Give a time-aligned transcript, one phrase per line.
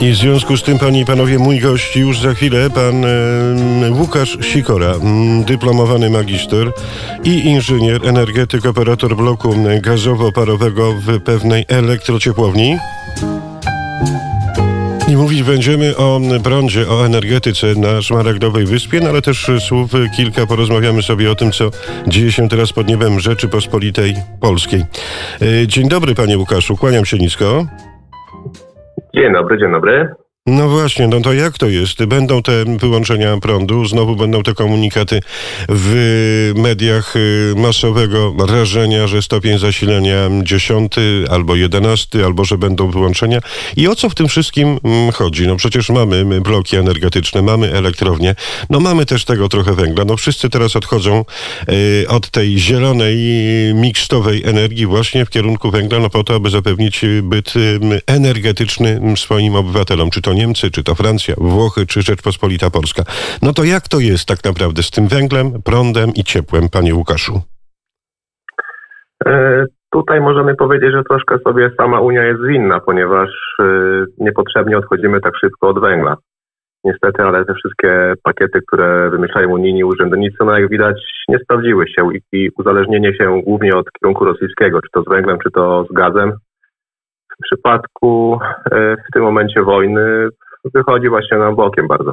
[0.00, 3.90] I w związku z tym, panie i panowie, mój gość już za chwilę, pan e,
[3.90, 4.94] Łukasz Sikora,
[5.46, 6.72] dyplomowany magister
[7.24, 12.76] i inżynier, energetyk, operator bloku gazowo-parowego w pewnej elektrociepłowni.
[15.08, 20.46] I mówić będziemy o prądzie, o energetyce na Szmaragdowej Wyspie, no ale też słów kilka
[20.46, 21.70] porozmawiamy sobie o tym, co
[22.06, 24.84] dzieje się teraz pod niebem Rzeczypospolitej Polskiej.
[25.42, 27.66] E, Dzień dobry, panie Łukaszu, kłaniam się nisko.
[29.14, 30.14] Dzień dobry, dzień dobry.
[30.50, 32.04] No właśnie, no to jak to jest?
[32.04, 35.20] Będą te wyłączenia prądu, znowu będą te komunikaty
[35.68, 40.94] w mediach y, masowego rażenia, że stopień zasilania 10
[41.30, 43.40] albo 11, albo że będą wyłączenia.
[43.76, 45.46] I o co w tym wszystkim mm, chodzi?
[45.46, 48.34] No przecież mamy my bloki energetyczne, mamy elektrownie,
[48.70, 50.04] no mamy też tego trochę węgla.
[50.04, 51.24] No wszyscy teraz odchodzą
[51.68, 53.16] y, od tej zielonej,
[53.74, 59.54] mikstowej energii właśnie w kierunku węgla, no po to, aby zapewnić byt y, energetyczny swoim
[59.54, 60.10] obywatelom.
[60.10, 63.02] Czy to Niemcy, czy to Francja, Włochy, czy Rzeczpospolita Polska.
[63.42, 67.34] No to jak to jest tak naprawdę z tym węglem, prądem i ciepłem, panie Łukaszu?
[69.26, 73.30] E, tutaj możemy powiedzieć, że troszkę sobie sama Unia jest winna, ponieważ
[73.60, 73.64] e,
[74.18, 76.16] niepotrzebnie odchodzimy tak szybko od węgla.
[76.84, 80.96] Niestety, ale te wszystkie pakiety, które wymyślają unijni urzędnicy, no jak widać
[81.28, 85.50] nie sprawdziły się i, uzależnienie się głównie od kierunku rosyjskiego, czy to z węglem, czy
[85.50, 86.32] to z gazem,
[87.40, 88.38] w przypadku
[88.72, 90.28] e, w tym momencie wojny
[90.74, 92.12] wychodzi właśnie nam bokiem bardzo.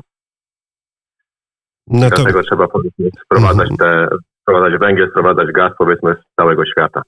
[1.88, 4.08] No to, Dlatego trzeba powiedzmy sprowadzać te,
[4.42, 7.02] sprowadzać węgiel, sprowadzać gaz powiedzmy z całego świata.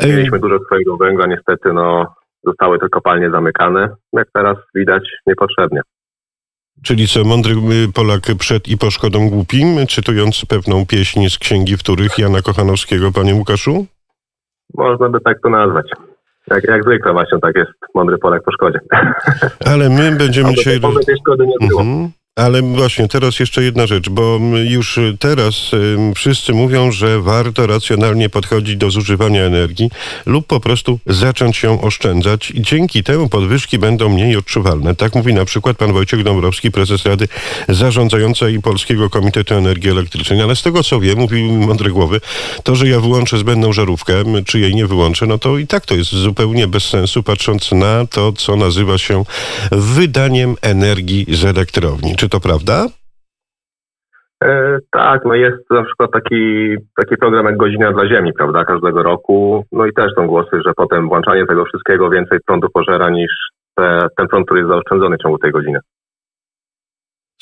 [0.00, 3.88] Mieliśmy dużo swojego węgla, niestety no zostały te kopalnie zamykane.
[4.12, 5.80] Jak teraz widać, niepotrzebnie.
[6.82, 11.76] czyli co, mądry y, Polak przed i po szkodą głupim, czytując pewną pieśń z Księgi
[11.76, 13.86] Wtórych Jana Kochanowskiego, panie Łukaszu?
[14.74, 15.90] Można by tak to nazwać.
[16.50, 18.78] Jak, jak zwykle właśnie tak jest mądry Polak po szkodzie.
[19.70, 20.80] Ale my będziemy dzisiaj...
[21.06, 21.80] tej szkody nie było.
[21.80, 22.10] Mhm.
[22.36, 28.28] Ale właśnie teraz jeszcze jedna rzecz, bo już teraz ym, wszyscy mówią, że warto racjonalnie
[28.28, 29.90] podchodzić do zużywania energii
[30.26, 34.94] lub po prostu zacząć ją oszczędzać i dzięki temu podwyżki będą mniej odczuwalne.
[34.94, 37.28] Tak mówi na przykład pan Wojciech Dąbrowski, prezes Rady
[37.68, 40.42] Zarządzającej Polskiego Komitetu Energii Elektrycznej.
[40.42, 42.20] Ale z tego co wiem, mówił mądre głowy,
[42.62, 45.94] to, że ja wyłączę zbędną żarówkę, czy jej nie wyłączę, no to i tak to
[45.94, 49.24] jest zupełnie bez sensu, patrząc na to, co nazywa się
[49.72, 52.16] wydaniem energii z elektrowni.
[52.24, 52.86] Czy to prawda?
[54.44, 59.02] E, tak, no jest na przykład taki, taki program jak Godzina dla Ziemi, prawda, każdego
[59.02, 59.64] roku.
[59.72, 63.30] No i też są głosy, że potem włączanie tego wszystkiego więcej prądu pożera niż
[63.74, 65.78] te, ten prąd, który jest zaoszczędzony w ciągu tej godziny.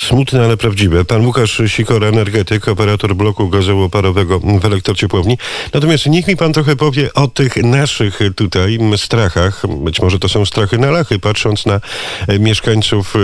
[0.08, 1.04] Smutne, ale prawdziwe.
[1.04, 5.38] Pan Łukasz Sikora, energetyk, operator bloku gazowo-parowego w elektrociepłowni.
[5.74, 9.62] Natomiast niech mi pan trochę powie o tych naszych tutaj strachach.
[9.68, 11.80] Być może to są strachy na lachy, patrząc na
[12.28, 13.14] e, mieszkańców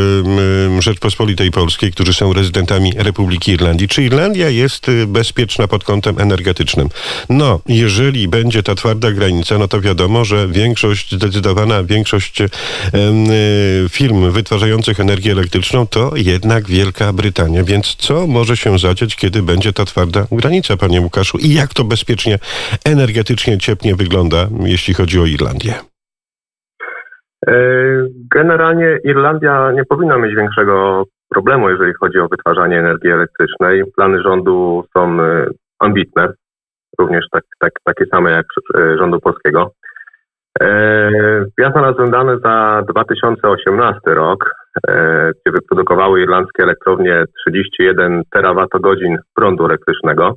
[0.79, 3.89] Rzeczpospolitej Polskiej, którzy są rezydentami Republiki Irlandii.
[3.89, 6.89] Czy Irlandia jest e, bezpieczna pod kątem energetycznym?
[7.29, 12.49] No, jeżeli będzie ta twarda granica, no to wiadomo, że większość, zdecydowana większość e,
[13.89, 17.65] firm wytwarzających energię elektryczną to jednak Wielka Brytania.
[17.65, 21.39] Więc co może się zadziać, kiedy będzie ta twarda granica, panie Łukaszu?
[21.39, 22.39] I jak to bezpiecznie,
[22.85, 25.75] energetycznie, ciepnie wygląda, jeśli chodzi o Irlandię?
[27.49, 27.53] E,
[28.35, 33.83] Generalnie Irlandia nie powinna mieć większego problemu, jeżeli chodzi o wytwarzanie energii elektrycznej.
[33.97, 35.47] Plany rządu są e,
[35.79, 36.29] ambitne,
[36.99, 38.47] również tak, tak, takie same jak
[38.79, 39.73] e, rządu polskiego.
[40.61, 41.11] E,
[41.59, 44.51] Ja znalazłem dane za 2018 rok,
[44.89, 50.35] e, gdzie wyprodukowały irlandzkie elektrownie 31 terawatogodzin prądu elektrycznego,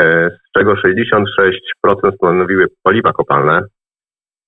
[0.00, 3.62] e, z czego 66% stanowiły paliwa kopalne,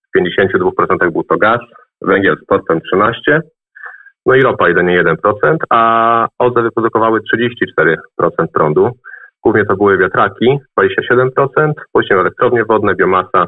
[0.08, 1.60] w 52% był to gaz,
[2.02, 3.40] węgiel z portem 13%,
[4.26, 7.96] no i ropa jedynie 1%, a OZE wyprodukowały 34%
[8.52, 8.90] prądu.
[9.42, 13.46] Głównie to były wiatraki, 27%, później elektrownie wodne, biomasa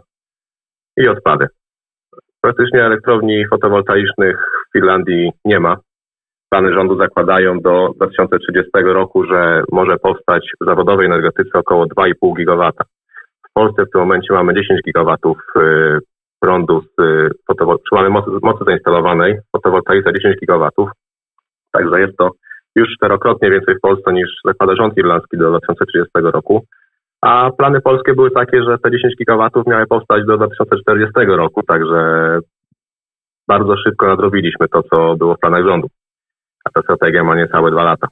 [0.96, 1.46] i odpady.
[2.40, 5.76] Praktycznie elektrowni fotowoltaicznych w Irlandii nie ma.
[6.50, 12.84] Plany rządu zakładają do 2030 roku, że może powstać w zawodowej energetyce około 2,5 gigawata.
[13.50, 15.98] W Polsce w tym momencie mamy 10 gigawatów y,
[16.40, 17.30] prądu z y,
[17.92, 20.90] mamy mocy, mocy zainstalowanej, fotowoltaika 10 gigawatów.
[21.72, 22.30] Także jest to
[22.76, 26.64] już czterokrotnie więcej w Polsce niż zakłada rząd irlandzki do 2030 roku.
[27.26, 31.98] A plany polskie były takie, że te 10 gigawatów miały powstać do 2040 roku, także
[33.48, 35.88] bardzo szybko nadrobiliśmy to, co było w planach rządu.
[36.64, 38.08] A ta strategia ma niecałe dwa lata.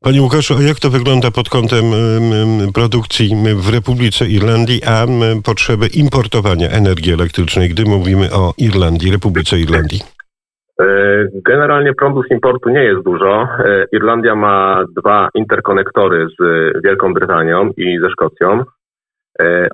[0.00, 5.06] Panie Łukaszu, jak to wygląda pod kątem em, em, produkcji w Republice Irlandii, a
[5.44, 10.00] potrzeby importowania energii elektrycznej, gdy mówimy o Irlandii, Republice Irlandii?
[11.46, 13.48] Generalnie prądu z importu nie jest dużo.
[13.92, 18.64] Irlandia ma dwa interkonektory z Wielką Brytanią i ze Szkocją.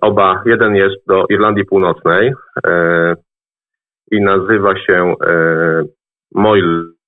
[0.01, 2.33] Oba, jeden jest do Irlandii Północnej
[4.11, 5.15] i nazywa się
[6.35, 6.99] Moil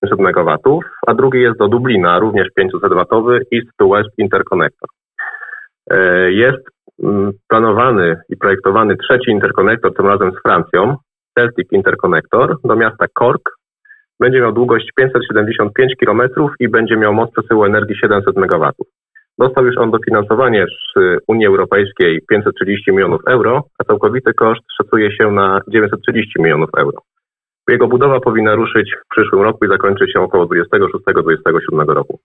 [0.00, 4.88] 500 MW, a drugi jest do Dublina, również 500 W East to West Interconnector.
[5.90, 6.64] E, jest
[7.02, 10.96] mm, planowany i projektowany trzeci interkonektor, tym razem z Francją,
[11.38, 13.42] Celtic Interconnector, do miasta Cork.
[14.20, 16.22] Będzie miał długość 575 km
[16.60, 18.70] i będzie miał moc przesyłu energii 700 MW.
[19.38, 25.30] Dostał już on dofinansowanie z Unii Europejskiej 530 milionów euro, a całkowity koszt szacuje się
[25.30, 26.98] na 930 milionów euro.
[27.68, 32.20] Jego budowa powinna ruszyć w przyszłym roku i zakończyć się około 26-27 roku.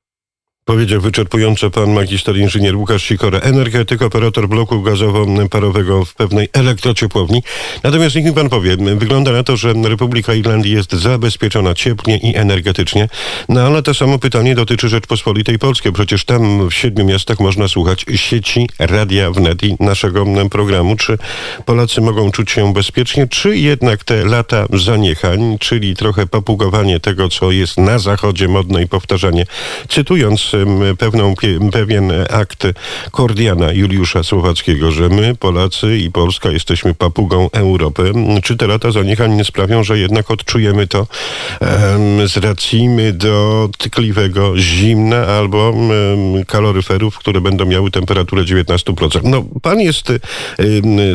[0.65, 7.43] Powiedział wyczerpująco pan magister inżynier Łukasz Sikora, energetyk, operator bloku gazowo-parowego w pewnej elektrociepłowni.
[7.83, 12.35] Natomiast niech mi pan powie, wygląda na to, że Republika Irlandii jest zabezpieczona cieplnie i
[12.35, 13.09] energetycznie,
[13.49, 15.91] no ale to samo pytanie dotyczy Rzeczpospolitej Polskiej.
[15.91, 20.95] Przecież tam w siedmiu miastach można słuchać sieci Radia Wnet i naszego programu.
[20.95, 21.17] Czy
[21.65, 27.51] Polacy mogą czuć się bezpiecznie, czy jednak te lata zaniechań, czyli trochę papugowanie tego, co
[27.51, 29.45] jest na zachodzie modne i powtarzanie,
[29.89, 30.52] cytując
[30.99, 31.33] pewną,
[31.71, 32.67] pewien akt
[33.11, 38.13] Kordiana Juliusza Słowackiego, że my, Polacy i Polska, jesteśmy papugą Europy.
[38.43, 44.57] Czy te lata zaniechań nie sprawią, że jednak odczujemy to um, z racji do tkliwego
[44.57, 49.19] zimna albo um, kaloryferów, które będą miały temperaturę 19%?
[49.23, 50.17] No, pan jest um,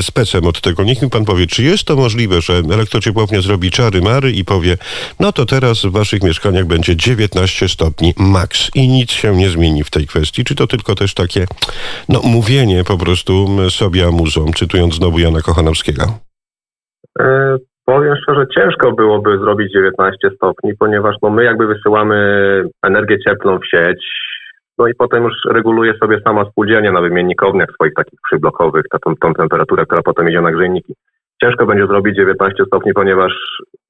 [0.03, 0.85] specem od tego.
[0.85, 4.79] Niech mi pan powie, czy jest to możliwe, że elektrociepłownia zrobi czary mary i powie,
[5.21, 9.49] no to teraz w waszych mieszkaniach będzie 19 stopni max i nic się się nie
[9.49, 10.45] zmieni w tej kwestii?
[10.45, 11.45] Czy to tylko też takie
[12.09, 13.33] no, mówienie po prostu
[13.71, 16.03] sobie amuzą, cytując znowu Jana Kochanowskiego?
[17.21, 22.17] E, powiem szczerze, ciężko byłoby zrobić 19 stopni, ponieważ no, my jakby wysyłamy
[22.83, 24.01] energię cieplną w sieć,
[24.79, 29.35] no i potem już reguluje sobie sama spółdzielnia na wymiennikowniach swoich takich przyblokowych, tą, tą
[29.35, 30.95] temperaturę, która potem idzie na grzejniki.
[31.43, 33.33] Ciężko będzie zrobić 19 stopni, ponieważ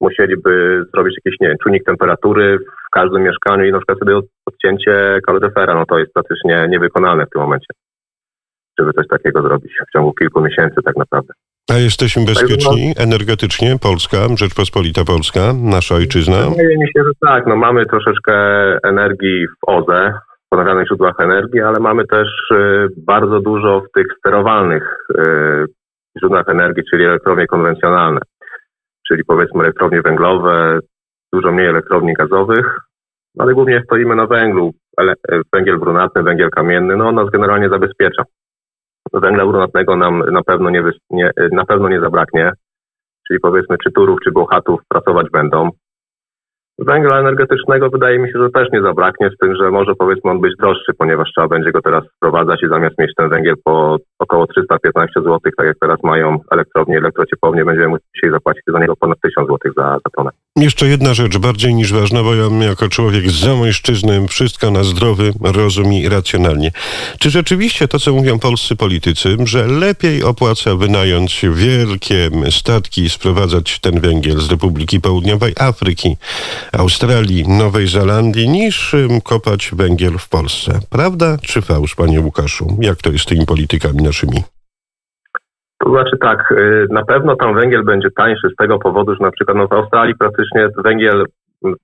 [0.01, 2.57] musieliby zrobić jakiś, nie wiem, czujnik temperatury
[2.87, 7.29] w każdym mieszkaniu i na przykład sobie odcięcie kaloryfera, no to jest praktycznie niewykonalne w
[7.29, 7.73] tym momencie,
[8.79, 11.33] żeby coś takiego zrobić w ciągu kilku miesięcy tak naprawdę.
[11.71, 13.75] A jesteśmy bezpieczni energetycznie?
[13.81, 16.35] Polska, Rzeczpospolita Polska, nasza ojczyzna?
[16.49, 17.47] Wydaje mi się, że tak.
[17.47, 18.33] No, mamy troszeczkę
[18.83, 20.13] energii w OZE,
[20.51, 25.65] w odnawialnych źródłach energii, ale mamy też y, bardzo dużo w tych sterowalnych y,
[26.19, 28.19] źródłach energii, czyli elektrownie konwencjonalne,
[29.09, 30.79] czyli powiedzmy elektrownie węglowe,
[31.33, 32.79] dużo mniej elektrowni gazowych,
[33.35, 34.73] no ale głównie stoimy na węglu.
[35.53, 38.23] Węgiel brunatny, węgiel kamienny, no on nas generalnie zabezpiecza.
[39.13, 42.51] Węgla brunatnego nam na pewno nie, nie, na pewno nie zabraknie,
[43.27, 45.69] czyli powiedzmy czy Turów, czy Bohatów pracować będą.
[46.87, 50.41] Węgla energetycznego wydaje mi się, że też nie zabraknie, z tym, że może powiedzmy on
[50.41, 54.47] być droższy, ponieważ trzeba będzie go teraz sprowadzać i zamiast mieć ten węgiel po około
[54.47, 59.47] 315 zł, tak jak teraz mają elektrownie, elektrociepłownie, będziemy musieli zapłacić za niego ponad 1000
[59.47, 60.29] zł za, za tonę.
[60.55, 65.23] Jeszcze jedna rzecz, bardziej niż ważna, bo ja jako człowiek z zamojszczyzny wszystko na zdrowy
[65.55, 66.71] rozum i racjonalnie.
[67.19, 73.79] Czy rzeczywiście to, co mówią polscy politycy, że lepiej opłaca wynająć wielkie statki i sprowadzać
[73.79, 76.17] ten węgiel z Republiki Południowej Afryki,
[76.73, 80.71] Australii, Nowej Zelandii, niż kopać węgiel w Polsce?
[80.91, 82.65] Prawda czy fałsz, panie Łukaszu?
[82.79, 84.39] Jak to jest z tymi politykami naszymi?
[85.79, 89.31] To znaczy tak, y, na pewno tam węgiel będzie tańszy z tego powodu, że na
[89.31, 91.25] przykład no w Australii praktycznie węgiel,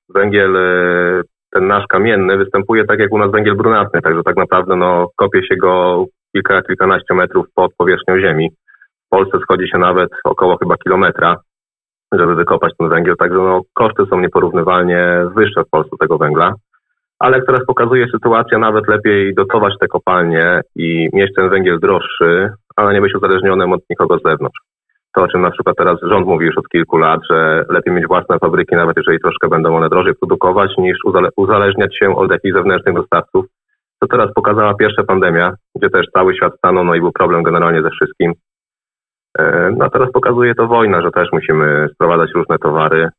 [0.10, 1.22] węgiel y,
[1.54, 5.48] ten nasz kamienny występuje tak jak u nas węgiel brunatny, także tak naprawdę no kopie
[5.48, 8.50] się go kilka, kilkanaście metrów pod powierzchnią ziemi.
[9.06, 11.36] W Polsce schodzi się nawet około chyba kilometra,
[12.20, 16.54] żeby wykopać ten węgiel, także no koszty są nieporównywalnie wyższe w Polsce tego węgla
[17.20, 22.50] ale jak teraz pokazuje sytuacja, nawet lepiej dotować te kopalnie i mieć ten węgiel droższy,
[22.76, 24.60] ale nie być uzależnionym od nikogo z zewnątrz.
[25.16, 28.08] To, o czym na przykład teraz rząd mówi już od kilku lat, że lepiej mieć
[28.08, 30.98] własne fabryki, nawet jeżeli troszkę będą one drożej produkować, niż
[31.36, 33.46] uzależniać się od jakichś zewnętrznych dostawców.
[34.00, 37.82] To teraz pokazała pierwsza pandemia, gdzie też cały świat stanął, no i był problem generalnie
[37.82, 38.34] ze wszystkim.
[39.40, 43.10] E, no teraz pokazuje to wojna, że też musimy sprowadzać różne towary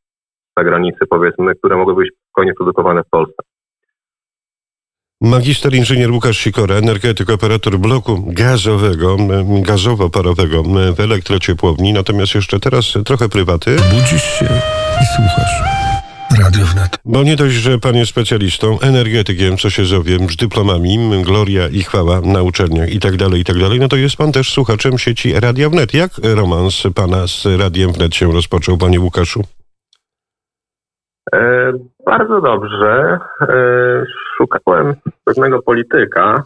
[0.56, 3.42] za granicy, powiedzmy, które mogły być spokojnie produkowane w Polsce.
[5.20, 9.16] Magister inżynier Łukasz Sikora, energetyk, operator bloku gazowego,
[9.62, 10.62] gazowo-parowego
[10.96, 11.92] w elektrociepłowni.
[11.92, 13.76] Natomiast jeszcze teraz trochę prywaty.
[13.76, 14.44] Budzisz się
[15.02, 15.86] i słuchasz.
[16.45, 16.99] Radio Wnet.
[17.05, 21.81] Bo nie dość, że pan jest specjalistą, energetykiem, co się zowiem, z dyplomami, gloria i
[21.81, 24.99] chwała na uczelniach i tak dalej, i tak dalej, no to jest pan też słuchaczem
[24.99, 25.95] sieci Radia Wnet.
[25.95, 29.43] Jak romans pana z Radiem Wnet się rozpoczął, panie Łukaszu?
[32.07, 33.19] Bardzo dobrze.
[33.40, 34.05] E,
[34.37, 36.43] Szukałem pewnego polityka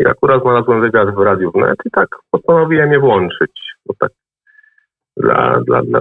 [0.00, 3.52] i akurat znalazłem wywiad w Radiu Wnet i tak postanowiłem je włączyć.
[3.86, 4.12] Bo tak
[5.16, 6.00] dla, dla, dla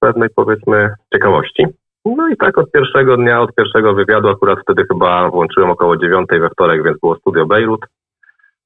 [0.00, 1.66] pewnej powiedzmy ciekawości.
[2.14, 6.40] No i tak od pierwszego dnia, od pierwszego wywiadu, akurat wtedy chyba włączyłem około dziewiątej
[6.40, 7.80] we wtorek, więc było studio Bejrut.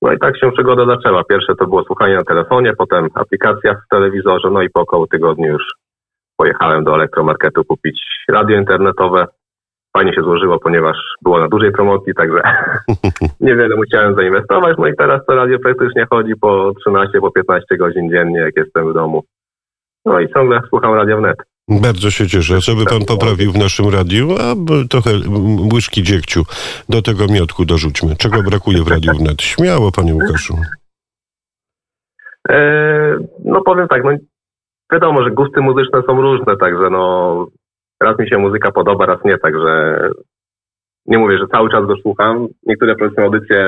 [0.03, 1.25] No i tak się przygoda zaczęła.
[1.25, 5.53] Pierwsze to było słuchanie na telefonie, potem aplikacja w telewizorze, no i po około tygodniu
[5.53, 5.63] już
[6.37, 9.27] pojechałem do elektromarketu kupić radio internetowe.
[9.97, 12.43] Fajnie się złożyło, ponieważ było na dużej promocji, także
[13.41, 14.79] niewiele musiałem zainwestować.
[14.79, 18.91] No i teraz to radio praktycznie chodzi po 13, po 15 godzin dziennie, jak jestem
[18.91, 19.23] w domu.
[20.05, 21.50] No i ciągle słucham Radio Wnet.
[21.71, 22.61] Bardzo się cieszę.
[22.61, 24.35] Co by pan poprawił w naszym radiu?
[24.39, 24.55] A
[24.91, 25.11] trochę
[25.73, 26.43] łyżki dziegciu
[26.89, 28.17] do tego miotku dorzućmy.
[28.17, 29.43] Czego brakuje w Radiu Wnet?
[29.43, 30.55] Śmiało, panie Łukaszu.
[32.49, 34.11] E, no powiem tak, no
[34.93, 37.47] wiadomo, że gusty muzyczne są różne, także no
[38.01, 40.01] raz mi się muzyka podoba, raz nie, także
[41.07, 42.49] nie mówię, że cały czas go słucham.
[42.67, 43.65] Niektóre powiedzmy audycje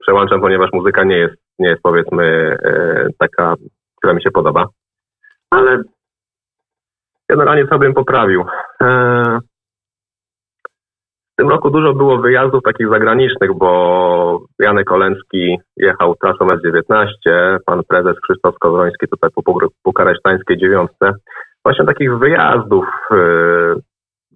[0.00, 2.24] przełączam, ponieważ muzyka nie jest, nie jest powiedzmy
[2.64, 3.54] e, taka,
[3.96, 4.66] która mi się podoba.
[5.50, 5.82] Ale
[7.28, 8.44] generalnie co bym poprawił?
[8.82, 9.38] E,
[11.34, 17.06] w tym roku dużo było wyjazdów takich zagranicznych, bo Janek Oleński jechał trasą S19,
[17.66, 19.54] pan prezes Krzysztof Skowroński tutaj po
[19.84, 21.12] bukaresztańskiej dziewiątce.
[21.64, 23.16] Właśnie takich wyjazdów, e,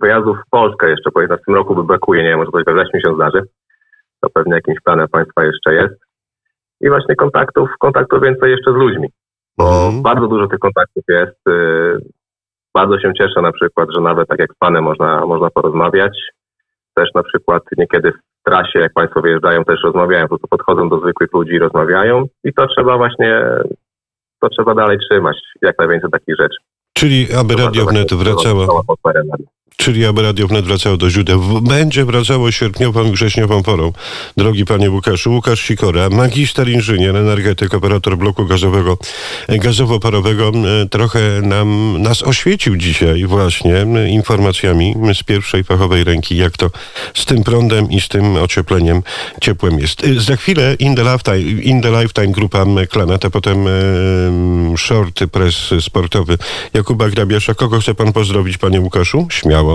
[0.00, 2.64] wyjazdów w Polskę jeszcze, bo jednak w tym roku by brakuje, nie wiem, może coś
[2.64, 3.42] we wrześniu się zdarzy.
[4.21, 5.95] To pewnie jakimś planem państwa jeszcze jest.
[6.80, 9.09] I właśnie kontaktów, kontaktów więcej jeszcze z ludźmi,
[9.59, 10.02] bo Mhm.
[10.02, 11.40] bardzo dużo tych kontaktów jest.
[12.78, 16.18] Bardzo się cieszę na przykład, że nawet tak jak z panem można, można porozmawiać.
[16.94, 21.00] Też na przykład niekiedy w trasie, jak państwo wyjeżdżają, też rozmawiają, po prostu podchodzą do
[21.00, 22.26] zwykłych ludzi i rozmawiają.
[22.44, 23.42] I to trzeba właśnie,
[24.40, 26.56] to trzeba dalej trzymać, jak najwięcej takich rzeczy.
[26.92, 28.85] Czyli aby To Radio Wnet wracało,
[29.80, 31.61] czyli aby Radio Wnet wracało do źródeł.
[31.61, 33.92] Będzie wracało sierpniową i wrześniową porą.
[34.37, 38.99] Drogi panie Łukaszu, Łukasz Sikora, magister inżynier, energetyk, operator bloku gazowego,
[39.49, 46.56] e, gazowo-parowego, e, trochę nam, nas oświecił dzisiaj właśnie informacjami z pierwszej fachowej ręki, jak
[46.56, 46.70] to
[47.14, 49.02] z tym prądem i z tym ociepleniem
[49.40, 50.04] ciepłem jest.
[50.04, 53.70] E, Za chwilę In the Lifetime, in the lifetime grupa Klanet, a potem e,
[54.76, 56.38] short press sportowy
[56.75, 57.54] Jakuba Grabiasza.
[57.54, 59.26] Kogo chce pan pozdrowić, panie Łukaszu?
[59.30, 59.67] Śmiało.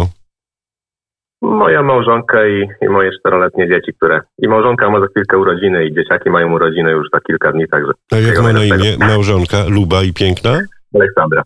[1.41, 4.21] Moja małżonka i, i moje czteroletnie dzieci, które...
[4.38, 7.91] I małżonka ma za chwilkę urodziny i dzieciaki mają urodziny już za kilka dni, także...
[8.12, 9.57] A jak ma na imię małżonka?
[9.69, 10.59] Luba i piękna?
[10.95, 11.43] Aleksandra.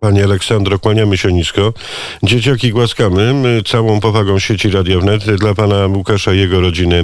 [0.00, 1.72] Panie Aleksandro, kłaniamy się nisko.
[2.22, 3.34] Dzieciaki głaskamy
[3.66, 6.96] całą powagą sieci Radiownet dla pana Łukasza i jego rodziny